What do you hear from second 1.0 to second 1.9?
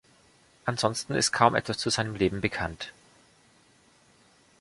ist kaum etwas